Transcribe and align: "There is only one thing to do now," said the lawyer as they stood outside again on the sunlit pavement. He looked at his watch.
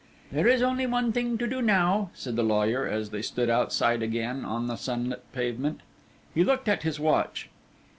"There 0.31 0.47
is 0.47 0.63
only 0.63 0.87
one 0.87 1.11
thing 1.11 1.37
to 1.37 1.45
do 1.45 1.61
now," 1.61 2.09
said 2.15 2.35
the 2.35 2.41
lawyer 2.41 2.87
as 2.87 3.11
they 3.11 3.21
stood 3.21 3.51
outside 3.51 4.01
again 4.01 4.43
on 4.43 4.65
the 4.65 4.75
sunlit 4.75 5.21
pavement. 5.31 5.81
He 6.33 6.43
looked 6.43 6.67
at 6.67 6.81
his 6.81 6.99
watch. 6.99 7.49